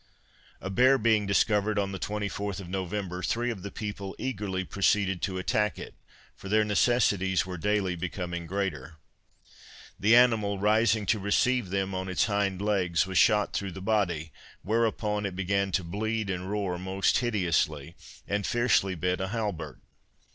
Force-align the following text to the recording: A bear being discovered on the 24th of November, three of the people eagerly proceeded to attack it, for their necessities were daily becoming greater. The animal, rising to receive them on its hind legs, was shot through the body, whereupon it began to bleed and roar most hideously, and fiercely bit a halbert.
A 0.61 0.71
bear 0.71 0.97
being 0.97 1.27
discovered 1.27 1.77
on 1.77 1.91
the 1.91 1.99
24th 1.99 2.59
of 2.59 2.67
November, 2.67 3.21
three 3.21 3.51
of 3.51 3.61
the 3.61 3.69
people 3.69 4.15
eagerly 4.17 4.63
proceeded 4.65 5.21
to 5.21 5.37
attack 5.37 5.77
it, 5.77 5.93
for 6.35 6.49
their 6.49 6.65
necessities 6.65 7.45
were 7.45 7.55
daily 7.55 7.95
becoming 7.95 8.47
greater. 8.47 8.97
The 9.99 10.15
animal, 10.15 10.57
rising 10.57 11.05
to 11.05 11.19
receive 11.19 11.69
them 11.69 11.93
on 11.93 12.09
its 12.09 12.25
hind 12.25 12.63
legs, 12.63 13.05
was 13.05 13.19
shot 13.19 13.53
through 13.53 13.73
the 13.73 13.79
body, 13.79 14.31
whereupon 14.63 15.23
it 15.27 15.35
began 15.35 15.71
to 15.73 15.83
bleed 15.83 16.31
and 16.31 16.49
roar 16.49 16.79
most 16.79 17.19
hideously, 17.19 17.93
and 18.27 18.43
fiercely 18.47 18.95
bit 18.95 19.21
a 19.21 19.27
halbert. 19.27 19.81